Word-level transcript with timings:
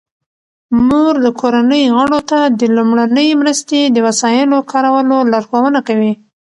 مور 0.87 1.13
د 1.25 1.27
کورنۍ 1.41 1.83
غړو 1.97 2.19
ته 2.29 2.39
د 2.59 2.61
لومړنۍ 2.75 3.29
مرستې 3.41 3.79
د 3.85 3.97
وسایلو 4.07 4.57
کارولو 4.71 5.17
لارښوونه 5.31 5.79
کوي. 5.87 6.13